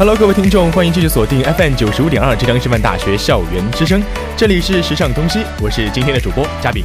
[0.00, 4.02] Hello，各位听众，欢迎继续锁定 FM 九十五点二浙江师范大学校园之声，
[4.34, 6.82] 这里是时尚东西，我是今天的主播嘉宾。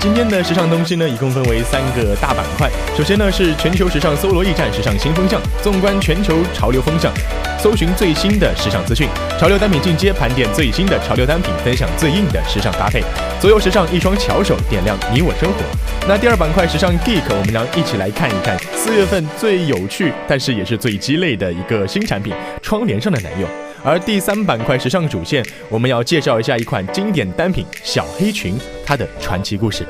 [0.00, 2.68] 今天的时尚东西呢，一共分为三个大板块。
[2.96, 7.12] 首先呢是全球时尚搜罗驿站时尚新风向，纵观全球潮流风向，
[7.66, 9.08] 搜寻最新的时尚资讯。
[9.40, 13.02] 潮流单品进阶盘点最新的潮流单品，分享最硬的时尚搭配。
[13.40, 15.58] 左右时尚一双巧手点亮你我生活。
[16.06, 23.48] 那第二板块时尚 geek，我们将一起来看一看四月份最有趣，但是也是最鸡肋的一个新产品——窗帘上的男友。
[23.82, 29.84] 而第三板块时尚主线，我们要介绍一下一款经典单品小黑裙，它的传奇故事。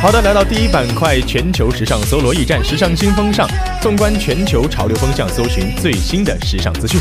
[0.00, 3.48] 好的，来到第一板块，全球时尚搜罗驿站，时尚新风尚，
[3.82, 7.00] 纵观全球潮流风向，搜寻最新的时尚资讯。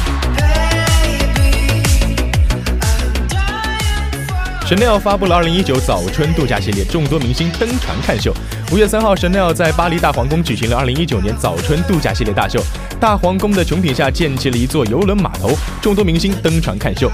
[4.66, 8.34] Chanel 发布了2019早春度假系列，众多明星登船看秀。
[8.72, 12.60] 五月三号，Chanel 在巴黎大皇宫举行了2019年早春度假系列大秀。
[13.00, 15.52] 大皇宫的穹顶下建起了一座游轮码头，
[15.84, 17.12] 众多明星登船看秀。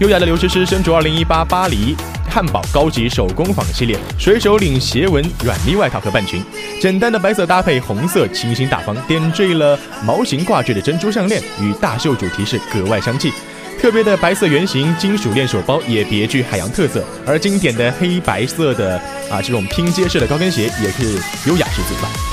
[0.00, 1.94] 优雅的刘诗诗身着2018巴黎
[2.34, 6.42] 汉堡高级手工坊系列水手领斜纹软呢外套和半裙，
[6.80, 13.30] 简单的白色搭配，红色清新大方，点缀了毛形挂坠的珍珠项链，与大秀主题是格外相契。
[13.78, 18.96] 特别的白色圆形金属链手包也别具海洋特色，而经典的黑白色的
[19.30, 22.31] 啊这种拼接式的高跟鞋也是优雅十足了。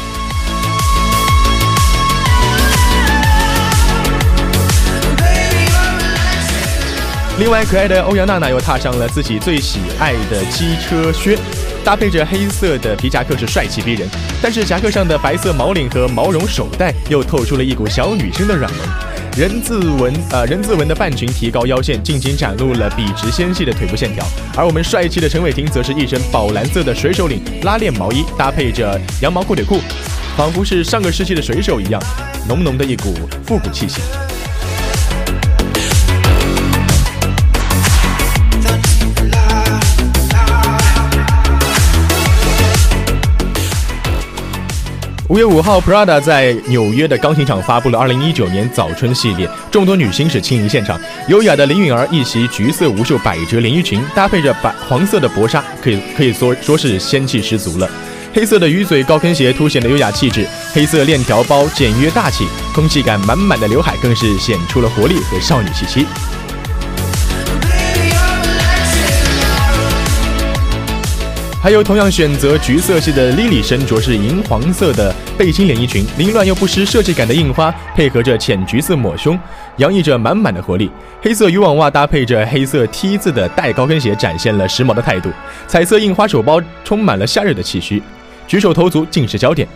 [7.40, 11.40] 另外，可爱的欧阳娜娜又踏上了自己最喜爱的机车靴，
[11.86, 14.06] 搭配着黑色的皮夹克是帅气逼人，
[14.42, 18.86] 但是夹克上的白色毛领和毛绒手袋又透出了一股小女生的软萌。
[19.38, 24.26] 人字纹呃人字纹的半裙提高腰线，尽情展露了笔直纤细的腿部线条。
[24.58, 29.80] 而我们帅气的陈伟霆则是一身宝蓝色的水手领拉链毛衣，搭配着羊毛阔腿裤，
[30.36, 32.02] 仿佛是上个世纪的水手一样，
[32.50, 34.02] 浓浓的一股复古气息。
[45.30, 51.00] 五月五号，Prada 在纽约的钢琴厂发布了2019年早春系列，众多女星是亲临现场。
[51.28, 57.88] 优雅的林允儿一袭橘色无袖百褶连衣裙，搭配着白黄色的薄纱，可以可以说说是仙气十足了。
[58.34, 66.08] 黑色的鱼嘴高跟鞋凸显了优雅气质，黑色链条包简约大气，空气感满满的刘海更是显出了活力和少女气息。
[71.62, 79.38] 还有同样选择橘色系的 Lily 身着是银黄色的背心连衣裙，凌乱又不失设计感的印花，配合着浅橘色抹胸，
[79.76, 80.90] 洋溢着满满的活力。
[81.22, 85.30] 黑色渔网袜搭配着黑色 T 字的带高跟鞋，展现了时髦的态度。
[85.68, 88.02] 彩色印花手包充满了夏日的气息。
[88.48, 89.68] 举手投足尽是焦点。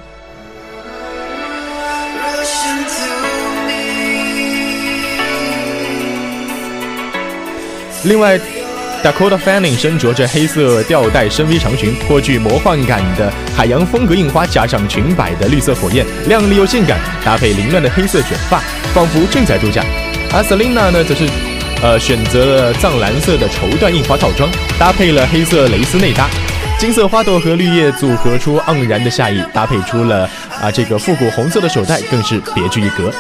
[8.06, 8.40] 另外
[9.04, 18.60] ，Dakota Fanning 身着着黑色吊带深 V 长裙，颇具魔幻感的海洋风格印花，加上裙摆的绿色火焰，亮丽又性感，搭配凌乱的黑色卷发，
[18.94, 19.84] 仿佛正在度假。
[20.32, 21.28] 而 Selina 呢，则是，
[21.84, 26.28] 呃，选择了藏蓝色的绸缎印花套装，搭配了黑色蕾丝内搭，
[26.80, 30.30] 金色花朵和绿叶组合出盎然的夏意，搭配出了
[30.62, 33.14] 啊这个复古红色的手袋，更是别具一格。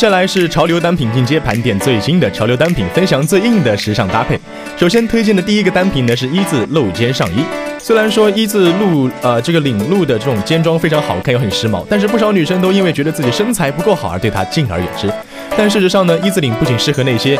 [0.00, 4.40] 下来是潮流单品进阶盘点最新的潮流单品，分享最硬的时尚搭配。
[4.74, 7.44] 首先推荐的第一个单品呢是一字露肩上衣。
[7.78, 15.12] 虽然说一字露呃这个领露的这种肩装非常好看又很时髦，但是不少女生都因为觉得自己身材不够好而对它敬而远之。
[15.54, 17.38] 但事实上呢，一字领不仅适合那些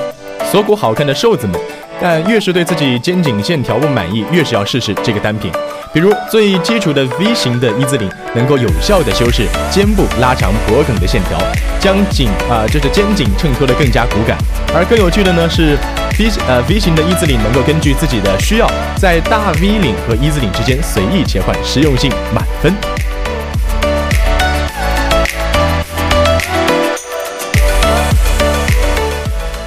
[0.50, 1.58] 锁骨好看的瘦子们，
[1.98, 5.50] 但越是对自己肩颈线条不满意，越是要试试这个单品。
[5.92, 11.36] 比如最基础的 V 型的一字领，能够有效的修饰肩部拉长脖颈的线条，
[11.80, 14.38] 将颈啊就是肩颈衬托的更加骨感。
[14.72, 15.76] 而更有趣的呢是
[16.16, 22.72] V 呃 V 型的一字领能够根据自己的需要，在大 V 领和一字领之间随意切换，实用性满分。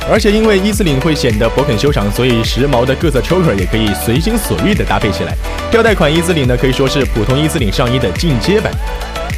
[0.09, 5.35] 而且因为一字领会显得脖颈修长，所以时髦的各色 choker 也可以随心所欲的搭配起来。
[5.71, 8.71] 吊带款一字领呢，可以说是普通一字领上衣的进阶版。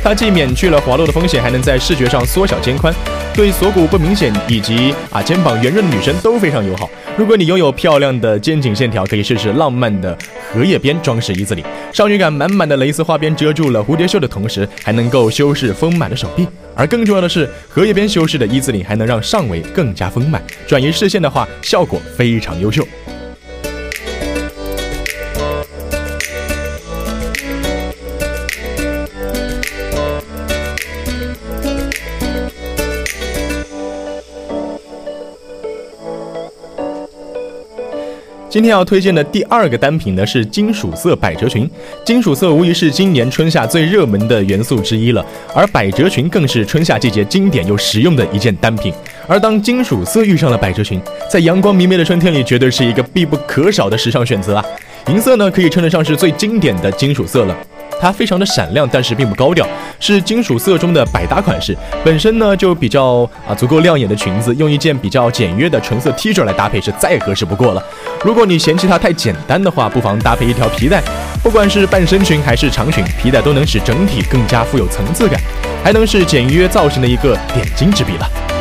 [0.04, 2.94] 它既免去了滑落的风险，还能在视觉上缩小肩宽，
[3.36, 6.90] 对锁骨不明显以及啊肩膀圆润的女生都非常友好。
[7.18, 10.18] 如果你拥有漂亮的肩颈线条，可以试试浪漫的
[10.54, 16.48] 荷叶边装饰一字领，少女感满满的蕾丝花边遮住了蝴蝶袖的同时，还能够修饰丰满的手臂。
[16.74, 22.88] 而更重要的是，荷叶边修饰的一字领还能让上围更加丰满，转移视线的话，效果非常优秀。
[38.56, 41.70] 今天要推荐的第二个单品呢是金属色百褶裙。
[42.06, 48.94] 金属色无疑是今年春夏最热门的元素之一了，而百褶裙更是春夏季节经典又实用的一件单品。
[49.28, 54.64] 而当金属色遇上了百褶裙，在阳光明媚的春天里，绝对是一个必不可少的时尚选择啊！
[55.10, 57.58] 银色呢，可以称得上是最经典的金属色了。
[58.00, 59.66] 它非常的闪亮，但是并不高调，
[60.00, 61.76] 是金属色中的百搭款式。
[62.04, 67.84] 本身呢就比较啊足够亮眼的裙子，用一件比较简约的纯色 T 恤来搭配是再合适不过了。
[68.24, 71.02] 如果你嫌弃它太简单的话，不妨搭配一条皮带，
[71.42, 75.40] 不管是半身裙还是长裙，皮带都能使整体更加富有层次感，
[75.84, 78.55] 还能是简约造型的一个点睛之笔了。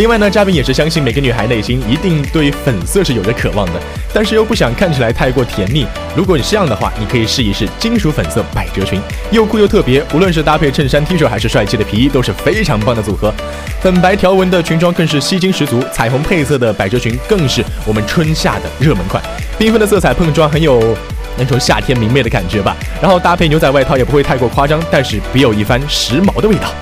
[0.00, 3.72] 另外呢，嘉宾也是相信每个女孩内心一定对粉色是有着渴望的，
[4.14, 5.86] 但是又不想看起来太过甜腻。
[6.16, 8.98] 如果你是这样的话，你可以试一试金属粉色百褶裙，
[9.30, 13.30] 又酷又特别，无论是搭配衬衫、T 恤还是帅气的皮衣，都是非常棒的组合。
[13.82, 19.22] 粉白条纹的裙装更是吸睛十足，彩虹配色的百褶裙更是我们春夏的热门款。
[19.58, 20.96] 缤纷的色彩碰撞，很有
[21.36, 22.74] 那种夏天明媚的感觉吧。
[23.02, 26.72] 然后搭配牛仔外套也不会太过夸张，但是别有一番时髦的味道。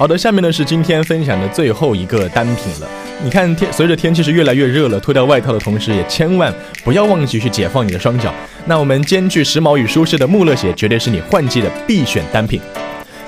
[0.00, 2.88] 好的，下面呢是今天分享的最后一个单品了。
[3.22, 6.50] 你看天，随着天气是越来越热了，脱掉外套的同时，也千万
[6.82, 8.32] 不要忘记去解放你的双脚。
[8.64, 12.58] 那我们兼具时髦与舒适的穆勒鞋，绝对是你换季的必选单品。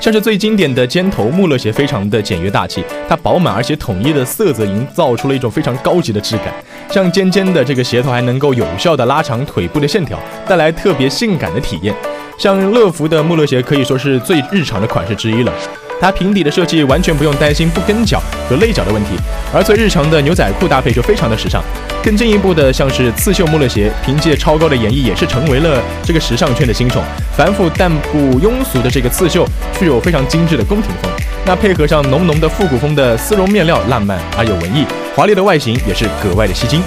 [0.01, 6.47] 像是最经典的尖头穆勒鞋，非常的简约大气，它饱满而且统一的色泽，营造出了一种非常高级的质感。
[6.91, 11.95] 像尖尖的这个鞋头还能够有效的拉长腿部的线条，带来特别性感的体验。
[12.39, 15.53] 像乐福的穆勒鞋可以说是最日常的款式之一了。
[16.03, 19.11] 它平底的设计完全不用担心不跟脚和累脚的问题，
[19.55, 21.63] 而最日常的牛仔裤搭配就非常的时尚。
[22.03, 27.05] 更进一步的，像是刺绣穆勒鞋，凭借超高的演绎，也是成为了这个时尚圈的新宠。
[27.37, 29.47] 繁复但不庸俗的这个刺绣，
[29.79, 31.09] 具有非常精致的宫廷风。
[31.47, 36.83] 那配合上浓浓的复古风的丝绒面料，浪漫而有文艺，华丽的外形也是格外的吸睛。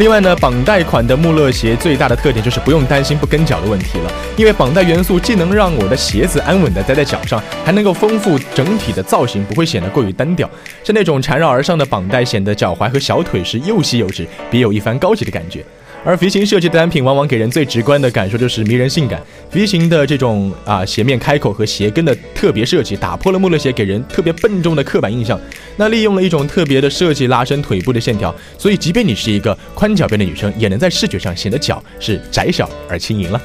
[0.00, 10.48] 另外呢，绑带款的穆勒鞋最大的特点就是不用担心不跟脚的问题了，因为绑带元素既能让我的鞋子安稳的待在脚上，还能够丰富整体的造型，不会显得过于单调。
[10.82, 15.62] 像那种缠绕而上的绑带，显得脚踝和小腿是又细又直，别有一番高级的感觉。
[16.02, 19.20] 而 V 型设计的单品，往往给人最直观的感受就是迷人性感。
[19.52, 25.38] V 型的这种啊鞋面开口和鞋跟的特别设计，打破了穆勒鞋给人特别笨重的刻板印象。
[25.76, 33.40] 那利用了一种特别的设计，拉伸腿部的线条，所以即便你是一个宽脚边的女生，也能在视觉上显得脚是窄小而轻盈了。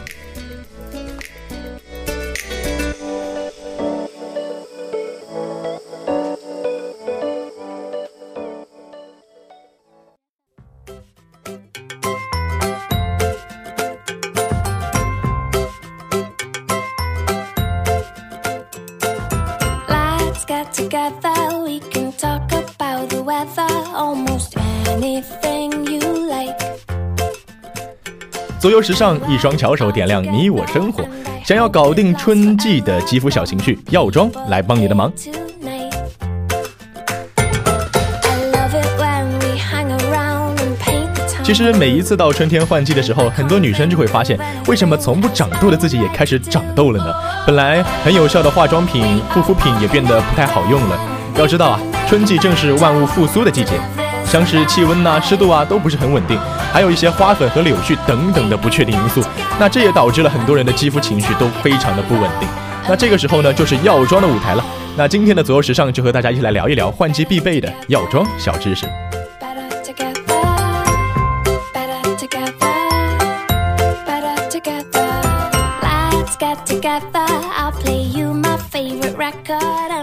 [28.66, 31.04] 左右时尚，一双巧手点亮你我生活。
[31.44, 35.14] 想要搞定春季的肌肤小情绪，药妆来帮你的忙。
[41.44, 47.14] 其实每一次到春天换季的时候，很多女生就会发现，为什么从不长痘的自己也开始长痘了呢？
[47.46, 51.00] 本来很有效的化妆品、护肤品也变得不太好用了。
[51.38, 53.74] 要知道啊，春季正是万物复苏的季节。
[54.36, 56.38] 像是气温呐、湿度啊都不是很稳定，
[56.74, 59.24] 还有一些花粉和柳絮等等的不确定因素，
[59.58, 62.50] 那这也导致了很多人的肌肤情绪都非常的不稳定。
[62.86, 64.66] 那这个时候呢，就是药妆的舞台了。
[64.98, 68.86] 那今天的左右时尚就和大家一起来聊一聊换季必备的药妆小知识。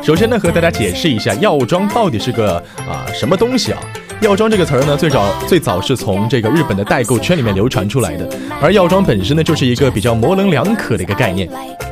[0.03, 2.57] 首先呢，和大家解释一下药妆到底是个
[2.89, 3.79] 啊什么东西啊？
[4.23, 8.25] 药妆这个词儿呢，最早最早是从这个日本的代购圈里面流传出来的，
[8.61, 11.49] 而药妆本身呢，就是一个比较模棱两可的一个概念。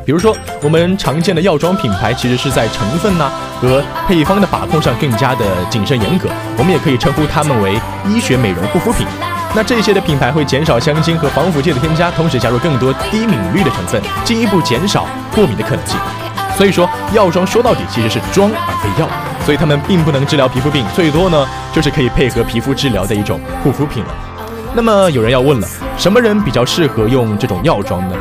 [0.06, 3.28] 比如说，我们常见的药妆品牌，其实是在成分呐
[3.60, 7.74] 和配方的把控上更加的谨慎严格，我们也可以称呼它们为
[8.08, 9.04] 医学美容护肤品。
[9.52, 15.98] 那这些的品牌会减少香精和防腐剂的添加，同时加入更多低敏率的成分，进一步减少过敏的可能性。
[16.56, 19.08] 所以说，药妆说到底其实是妆而非药。
[19.44, 24.14] 所以它们并不能治疗皮肤病，最多呢就是可以配合皮肤治疗的一种护肤品了。
[24.74, 25.68] 那么有人要问了，
[25.98, 28.16] 什么人比较适合用这种药妆呢？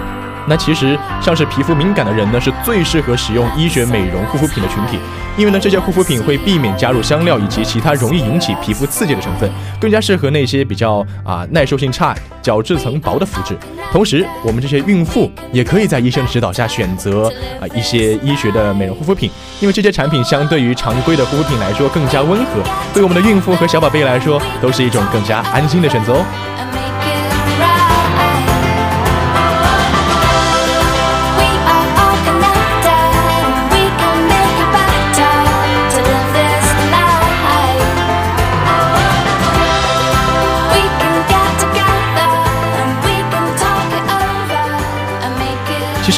[0.50, 4.98] 那其实像是皮肤敏感的人呢，是最适合使用医学美容护肤品的群体，
[5.38, 13.56] 因为呢这些护肤品会避免加入香料以及其他容易引起皮肤刺激的成分，更加适合那些比较啊耐受性差、角质层薄的肤质。
[13.92, 19.30] 同时，我们这些孕妇也可以在医生指导下选择啊一些医学的美容护肤品，
[19.60, 22.64] 因为这些产品相对于常规的护肤品来说更加温和，
[22.94, 26.26] 对我们的孕妇和小宝贝来说都是一种更加安心的选择哦。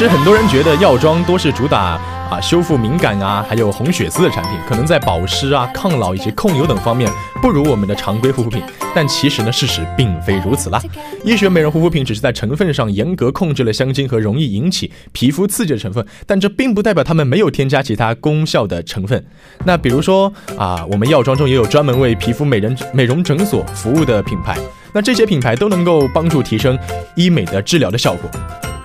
[0.02, 1.96] 其实很多人觉得药妆多是主打
[2.28, 7.08] 啊修复敏感啊，还有红血丝的产品，可能在保湿啊、抗老以及控油等方面
[7.40, 8.60] 不如我们的常规护肤品。
[8.92, 10.82] 但其实呢，事实并非如此啦。
[11.22, 19.24] 医学美容护肤品只是在成分上严格控制了香精和容易引起皮肤刺激的成分，但这并不代表它们没有添加其他功效的成分。
[19.64, 24.58] 那比如说啊，我们药妆中也有专门为皮肤美人美容诊所服务的品牌，
[24.92, 26.76] 那这些品牌都能够帮助提升
[27.14, 28.28] 医美的治疗的效果。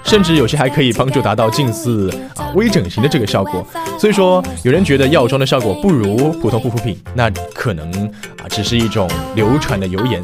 [0.08, 3.66] 甚至有些还可以帮助达到近似啊微整形的这个效果，
[4.00, 7.92] 所以说有人觉得药妆的效果不如普通护肤品，那可能
[8.42, 10.24] 啊只是一种流传的谣言。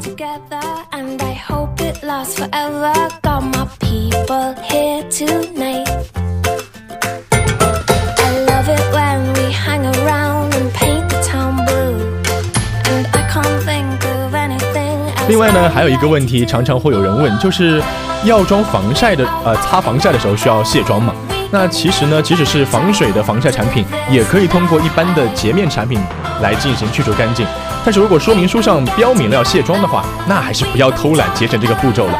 [15.34, 17.82] 另外呢，还有一个问题，常常会有人问，就是
[18.22, 21.12] 药妆防晒的，呃，擦防晒的时候需要卸妆吗？
[21.50, 25.98] 那其实呢，即使是防水的防晒产品，也可以通过一般的洁面产品
[26.40, 27.44] 来进行去除干净。
[27.84, 32.16] 但是如果说明书上标明了要卸妆的话，那还是不要偷懒节省这个步骤了。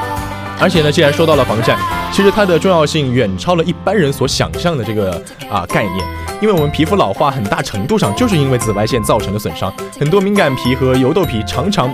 [0.59, 1.77] 而且呢，既然说到了防晒，
[2.11, 6.05] 其实它的重要性远超了一般人所想象的这个啊概念。
[6.41, 11.89] 因为我们皮肤老化很大程度上就是因为紫外线造成的损伤，很多敏感皮和油痘皮常常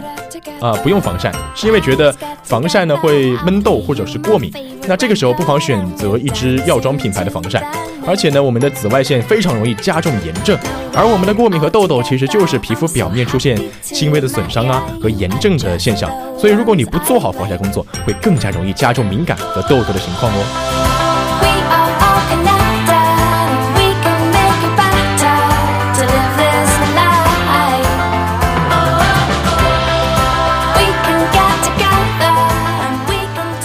[0.61, 4.53] 啊不用防晒，是因为觉得防晒呢会闷痘或者是过敏。
[4.89, 7.63] 那这个时候不妨选择一支药妆品牌的防晒。
[8.07, 10.59] 而且呢，我们的紫外线非常容易加重炎症，
[10.95, 16.11] 而我们的过敏和痘痘其实就是皮肤表面出现轻微的损伤啊和炎症的现象。
[16.37, 20.90] 所以如果你不做好防晒工作，会更加容易加重敏感和痘痘的情况哦。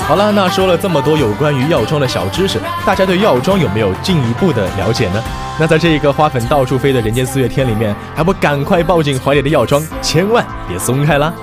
[0.08, 5.22] 好了，那说了这么多有关于药妆的小知识，大家对药妆有没有进一步的了解呢？
[5.60, 11.34] 那在这一个花粉到处飞的人间四月天里面，还不赶快抱紧怀里的药妆，千万别松开啦！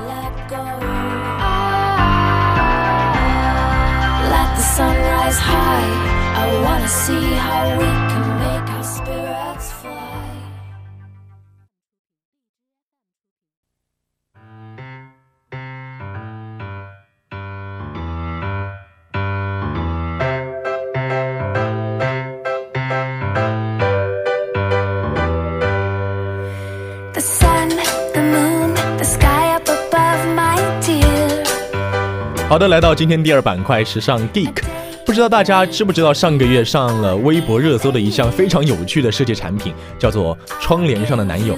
[32.53, 34.63] 好的，来到今天第二板块时尚 Geek，
[35.07, 41.57] 不知道大家知不知道上个月上了微博热搜的一项非常有趣的设计产品，叫做窗帘上的男友。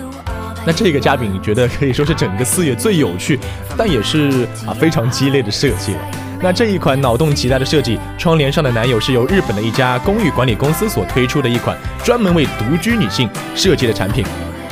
[0.65, 3.41] 那这个嘉宾觉得可以说是整个四月最有趣，
[3.77, 5.99] 但也是啊非常鸡肋的设计了。
[6.41, 14.25] 那这一款脑洞极大的设计，窗帘上的男友是由日本的一家公寓管理公司所推出的一款专门为独居女性设计的产品。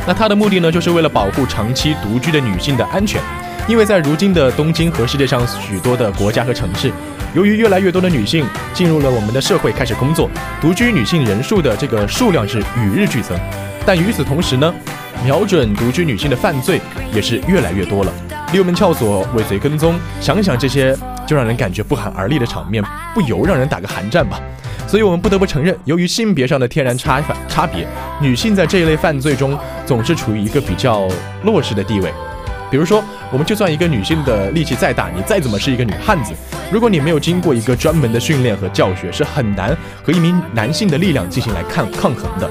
[0.07, 3.21] 那它的目的呢，就是为了保护长期独居的女性的安全。
[3.69, 6.93] 因为在如今的东京和世界上许多的国家和城市，
[7.33, 8.45] 由于越来越多的女性
[8.75, 10.29] 进入了我们的社会开始工作，
[10.61, 13.39] 独居女性人数的这个数量是与日俱增。
[13.87, 14.75] 但与此同时呢，
[15.25, 16.81] 瞄准独居女性的犯罪
[17.15, 18.13] 也是越来越多了，
[18.53, 20.97] 六门撬锁、尾随跟踪，想想这些
[21.27, 22.83] 就让人感觉不寒而栗的场面，
[23.15, 24.41] 不由让人打个寒战吧。
[24.89, 27.87] 所以我们不得不承认，由于性别上的天然差反差别，
[28.21, 31.09] 女性在这一类犯罪中总是处于一个比较
[31.43, 32.13] 弱势的地位。
[32.71, 36.35] 比如说，我们就算一个女性的力气再大，你再怎么是一个女汉子，
[36.71, 42.49] 如果你没有经过一个专门的训练和教学，是很难和一名男性的力量进行来抗抗衡的。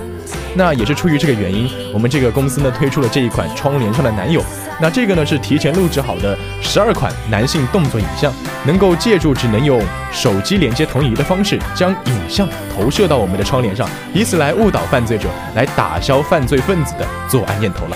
[0.56, 4.44] 那也是出于这个原因，我们这个公司呢推出了这一款窗帘上的男友。
[4.82, 8.34] 那这个呢是提前录制好的十二款男性动作影像，
[8.65, 9.80] 能够借助只能用
[10.12, 17.96] 手机连接投影仪的方式，将影像投射到我们的窗帘上，以此来误导犯罪者，来打消犯罪分子的作案念头了。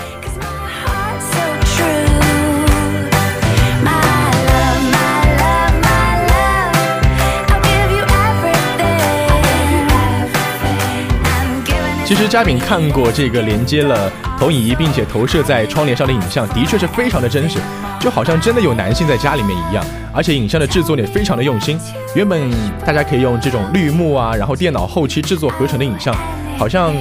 [12.05, 17.57] 其实嘉宾看过这个连接了投影仪并且投射在窗帘上的影像，的确是非常的真实，
[17.99, 19.83] 就好像真的有男性在家里面一样。
[20.13, 21.79] 而且影像的制作也非常的用心。
[22.13, 22.39] 原本
[22.85, 26.15] 大家可以用这种绿幕啊，然后电脑后期制作合成的影像，
[26.59, 26.93] 好像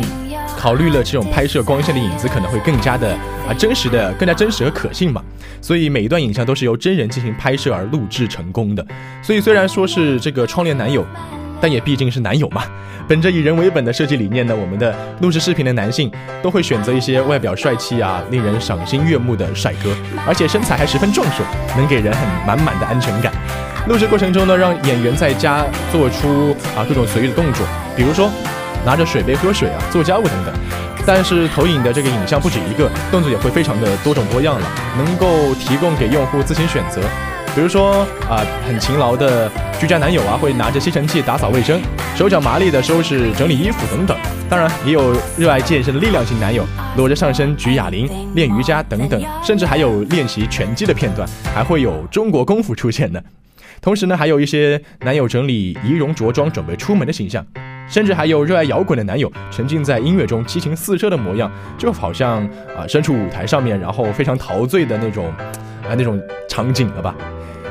[0.56, 3.12] 考虑了这种拍摄光线的影子可能会更加的
[3.46, 5.22] 啊真实的，更加真实和可信嘛。
[5.60, 8.84] 所以每一段影像都是由真人进行拍摄而录制成功的。
[9.22, 11.04] 所以虽然说是这个窗帘男友。
[11.60, 12.64] 但也毕竟是男友嘛，
[13.08, 16.10] 本着以人为本的设计理念呢，我们的录制视频的男性
[16.42, 19.94] 都会选择一些外表帅气啊、令人赏心悦目的帅哥，
[20.26, 21.44] 而且身材还十分壮硕，
[21.76, 23.32] 能给人很满满的安全感。
[23.86, 28.30] 录制过程中呢，让演员在家做出啊各种随意的动作，比如说
[28.84, 30.54] 拿着水杯喝水啊、做家务等等。
[31.06, 37.02] 但是投影的这个影像不止一个，动作也会非常的多种多样了，能够提供给用户自行选择。
[37.54, 41.80] 比如说啊，很勤劳的居家男友啊，会拿着吸尘器打扫卫生，
[42.16, 44.16] 手脚麻利的收拾整理衣服等等。
[44.50, 46.64] 当然，也有热爱健身的力量型男友，
[46.96, 53.20] 裸着上身举哑铃、练瑜伽等等，甚至还有练习拳击的片段，还会有中国功夫出现呢。
[53.80, 57.46] 同时呢，还有一些男友整理仪容着装准备出门的形象，
[57.88, 62.44] 甚至还有热爱摇滚的男友沉浸在音乐中激情四射的模样，就好像
[62.76, 65.26] 啊身处舞台上面，然后非常陶醉的那种
[65.86, 67.14] 啊那种场景了吧。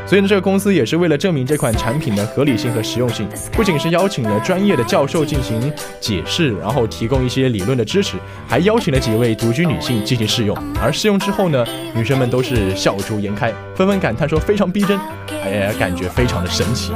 [0.06, 10.56] 所以呢，这个公司也是为了证明这款产品的合理性和实用性，不仅是邀请了专业的教授进行解释，然后提供一些理论的支持，还邀请了几位独居女性进行试用。
[10.82, 15.00] 而试用之后呢，女生们都是笑逐颜开，纷纷感叹说非常逼真，
[15.46, 16.92] 也感觉非常的神奇。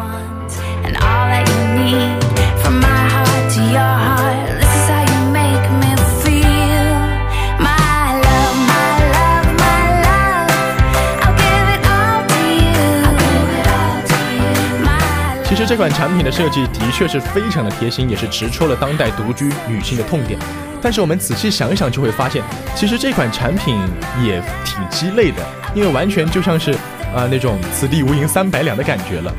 [3.49, 4.36] 其实
[15.67, 20.39] 这款产品的设计的确是非常的贴心，也是直戳了当代独居女性的痛点。
[20.81, 22.41] 但是我们仔细想一想，就会发现，
[22.73, 23.77] 其实这款产品
[24.23, 26.73] 也挺鸡肋的，因为完全就像是，
[27.13, 29.33] 呃，那种此地无银三百两的感觉了。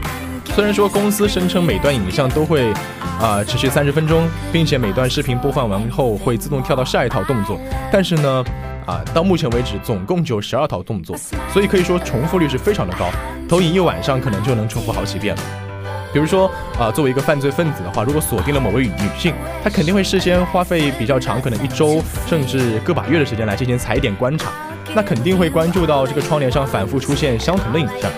[0.55, 2.75] 虽然说公司声称每段影像都会，
[3.19, 7.59] 啊，持续三十分钟，并且每段视频播放完后会自动跳到下一套动作，
[7.91, 8.45] 但是呢，
[8.85, 11.17] 啊，到目前为止总共就十二套动作，
[11.55, 13.09] 所以可以说重复率是非常的高，
[13.49, 15.68] 投影一晚上可能就能重复好几遍了。
[16.12, 24.51] 比如说，啊，作为一个犯罪分子的话，如果锁定了某位女性，他肯定会事先花费比较长，可能一周甚至个把月的时间来进行踩点观察，
[24.94, 28.11] 那肯定会关注到这个窗帘上反复出现相同的影像，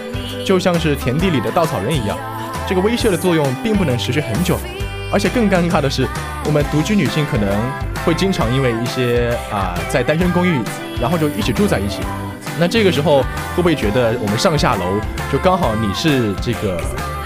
[0.47, 2.17] 就像是田地里的稻草人一样。
[2.69, 4.57] 这个威慑的作用并不能持续很久，
[5.13, 6.07] 而且更尴尬的是，
[6.45, 7.49] 我们独居女性可能
[8.05, 10.61] 会经常因为一些啊，在单身公寓，
[11.01, 11.99] 然后就一起住在一起。
[12.61, 13.23] 那这个时候
[13.57, 15.01] 会不会觉得我们上下楼
[15.33, 16.81] 就刚好你是这个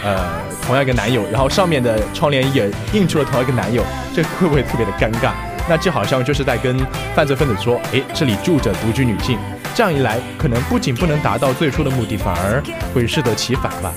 [0.04, 0.44] 呃？
[0.66, 5.32] 同样一个男友，然后上面的窗帘也印出了同样一个男友，这会不会特别的尴尬？
[5.68, 6.74] 那就好像就是在跟
[7.14, 9.38] 犯罪分子说，诶，这里住着独居女性。
[9.74, 12.62] 这样一来，可能不仅不能达到最初的目的，反而
[12.94, 13.92] 会适得其反吧。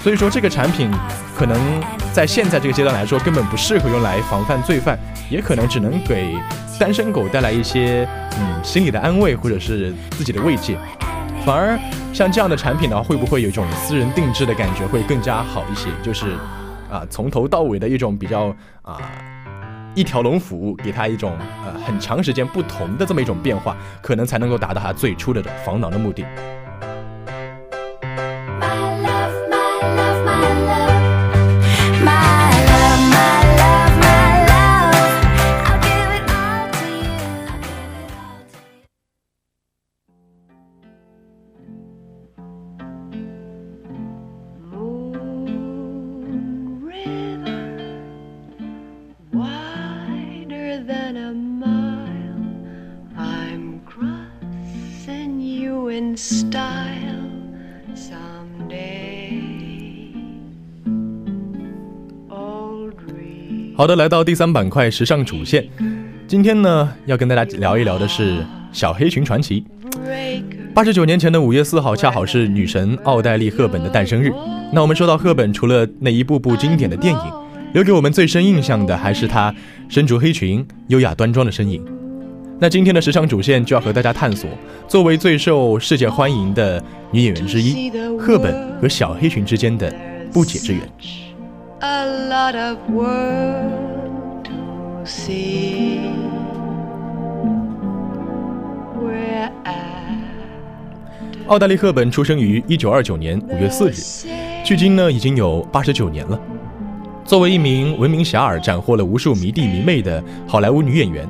[0.00, 0.88] 所以说，这个产品
[1.36, 1.58] 可能
[2.12, 4.96] 在现在这个阶段来说，根本不适合用来防范罪犯，
[5.28, 6.36] 也可能只能给
[6.78, 8.06] 单身狗带来一些
[8.38, 10.76] 嗯心理的安慰，或者是自己的慰藉。
[11.44, 11.76] 反而
[12.12, 15.88] 像这样的产品呢，会不会有一种私人定制的感觉，会更加好一些？
[16.00, 16.36] 就是
[16.88, 19.00] 啊，从头到尾的一种比较啊
[19.94, 26.24] 一条龙服务，给他一种呃很长时间不同的这么一种变化，可能才能够达到他最初的防狼的目的。
[63.82, 65.66] 好的，来到第三板块时尚主线。
[66.28, 69.64] 今天呢，要跟大家聊一聊的是小黑裙传奇。
[70.72, 74.30] 八十九年前的五月四号，恰好是女神奥黛丽·赫本的诞生日。
[74.72, 77.20] 那我们说到赫本，除了那一部部经典的电影，
[77.74, 79.52] 留给我们最深印象的还是她
[79.88, 81.84] 身着黑裙、优雅端庄的身影。
[82.60, 84.48] 那今天的时尚主线就要和大家探索，
[84.86, 89.92] 作为最受世界欢迎的女演员之一，赫本和小黑裙之间的
[90.32, 90.82] 不解之缘。
[91.84, 95.98] A lot of world to see.
[98.96, 99.82] We're at
[101.48, 104.28] 奥黛丽·赫本出生于一九二九年五月四日，
[104.64, 106.40] 距今呢已经有八十九年了。
[107.24, 111.28] 作为一名闻名遐迩、斩获了无数迷弟迷妹的好莱坞女演员，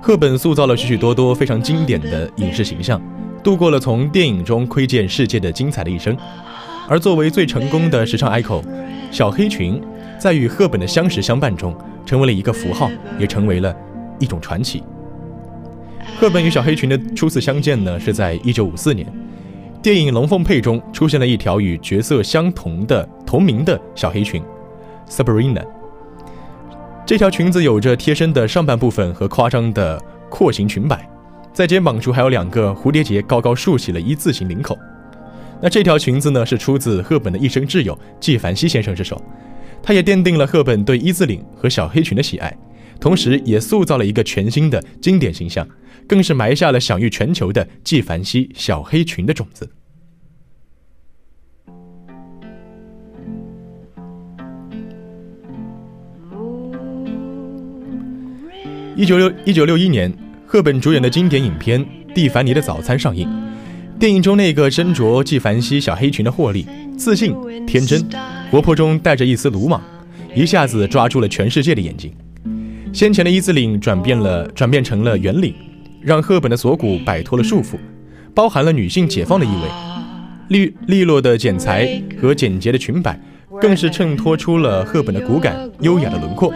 [0.00, 3.02] 赫本塑造了许许多多非常经典的影视形象，
[3.42, 6.16] 度过了从电影中窥见世界的精彩的一生。
[6.88, 8.62] 而作为最成功的时尚 icon，
[9.10, 9.80] 小黑裙
[10.18, 13.74] 在与赫本的相识相伴中，成为了一个符号，也成为了
[14.18, 14.82] 一种传奇。
[16.18, 19.06] 赫本与小黑裙的初次相见呢，是在一九五四年，
[19.82, 24.42] 电影《龙凤配》中出现了一条与角色相同的同名的小黑裙
[25.08, 25.62] ，Sabrina。
[27.04, 31.08] 这条裙子有着贴身的上半部分和夸张的廓形裙摆，
[31.52, 34.76] 在肩膀处还有两个蝴蝶结高高竖起了一字形领口。
[35.60, 39.20] 那这条裙子呢，是出自赫本的一生挚友纪梵希先生之手，
[39.82, 42.56] 他也奠定了赫本对一字领和小黑裙的喜爱，
[43.00, 45.66] 同时也塑造了一个全新的经典形象，
[46.06, 49.68] 更是埋下了享誉全球的纪梵希小黑裙的种子。
[58.94, 60.12] 一九六一九六一年，
[60.46, 63.47] 赫本主演的经典影片《蒂凡尼的早餐》上映。
[63.98, 66.64] 电影中那个身着纪梵希小黑裙的霍利，
[66.96, 67.34] 自信、
[67.66, 68.00] 天真、
[68.48, 69.82] 活泼中带着一丝鲁莽，
[70.36, 72.12] 一下子抓住了全世界的眼睛。
[72.92, 75.52] 先前的一字领转变了，转变成了圆领，
[76.00, 77.76] 让赫本的锁骨摆脱了束缚，
[78.32, 79.68] 包含了女性解放的意味。
[80.48, 83.20] 利利落的剪裁和简洁的裙摆，
[83.60, 86.54] 更是衬托出了赫本的骨感、优雅的轮廓。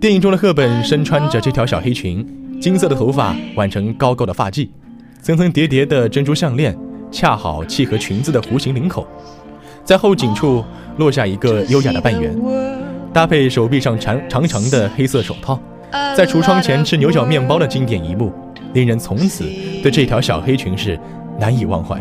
[0.00, 2.26] 电影中的赫本身穿着这条小黑裙，
[2.60, 4.68] 金色的头发挽成高高的发髻。
[5.22, 6.76] 层层叠叠的珍珠项链，
[7.10, 9.06] 恰好契合裙子的弧形领口，
[9.84, 10.64] 在后颈处
[10.96, 12.34] 落下一个优雅的半圆。
[13.12, 15.60] 搭配手臂上长长长的黑色手套，
[16.16, 18.32] 在橱窗前吃牛角面包的经典一幕，
[18.72, 19.44] 令人从此
[19.82, 20.98] 对这条小黑裙是
[21.38, 22.00] 难以忘怀。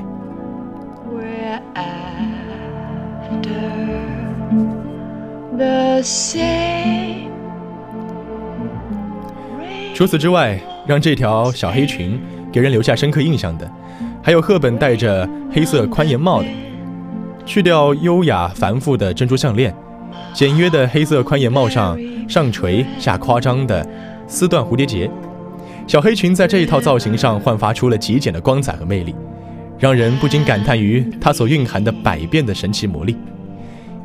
[9.93, 12.17] 除此之外，让这条小黑裙
[12.51, 13.69] 给人留下深刻印象的，
[14.21, 16.47] 还有赫本戴着黑色宽檐帽的，
[17.45, 19.73] 去掉优雅繁复的珍珠项链，
[20.33, 23.87] 简约的黑色宽檐帽上上垂下夸张的
[24.27, 25.09] 丝缎蝴蝶结，
[25.87, 29.15] 小黑裙在这一套造型上焕发出了极简的光彩和魅力，
[29.77, 33.15] 让人不禁感叹于它所蕴含的百变的神奇魔力。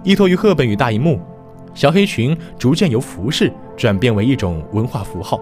[0.03, 1.19] 依托于赫本与大荧幕，
[1.75, 5.41] 小黑裙逐渐由服饰转变为一种文化符号。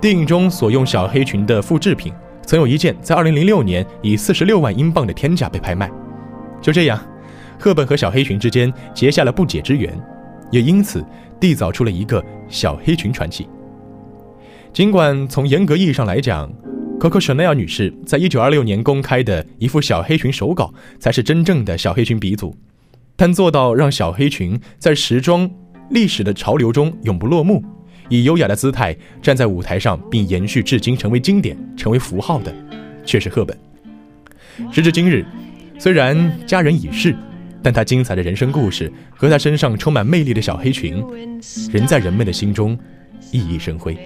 [0.00, 2.12] 电影中所用小黑裙的复制品，
[2.46, 5.90] 曾有一件在2006年以46万英镑的天价被拍卖。
[6.62, 7.00] 就这样，
[7.58, 9.92] 赫本和小黑裙之间结下了不解之缘，
[10.52, 11.04] 也因此
[11.40, 13.48] 缔造出了一个小黑裙传奇。
[14.72, 16.48] 尽管从严格意义上来讲
[17.00, 22.54] ，Coco Chanel 女士在1926年公开的一幅小黑裙手稿才是真正的小黑裙鼻祖，
[23.16, 25.50] 但做到让小黑裙在时装
[25.90, 27.64] 历史的潮流中永不落幕。
[28.08, 32.54] 以优雅的姿态站在舞台上，并延续至今成为经典、成为符号的，
[33.04, 33.56] 却是赫本。
[34.72, 35.24] 时至今日，
[35.78, 37.14] 虽然家人已逝，
[37.62, 41.04] 但她精彩的人生故事和她身上充满魅力的小黑裙，
[41.70, 42.78] 仍在人们的心中
[43.30, 43.96] 熠熠生辉。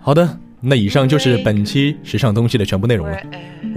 [0.00, 0.38] 好的。
[0.60, 3.16] 那以上就是本期时尚东西的全部内容了。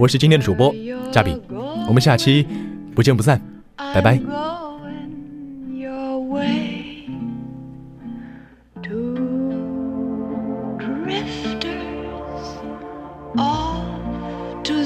[0.02, 0.74] 我是今天的主播
[1.12, 1.40] 嘉比，
[1.86, 2.44] 我们下期
[2.92, 3.40] 不见不散，
[3.76, 4.18] 拜拜。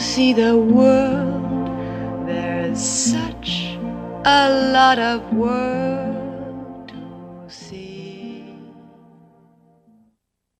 [0.07, 0.35] see.